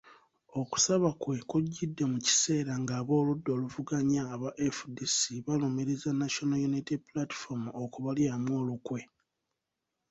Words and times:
Okusaba 0.61 1.09
kwe 1.21 1.37
kujjidde 1.49 2.03
mu 2.11 2.17
kiseera 2.25 2.73
nga 2.81 2.93
ab’oludda 3.01 3.49
oluvuganya 3.57 4.21
aba 4.33 4.49
FDC 4.77 5.19
balumiriza 5.45 6.09
National 6.21 6.61
Unity 6.69 6.95
Platform 7.09 7.63
okubalyamu 7.83 8.51
olukwe. 8.61 9.01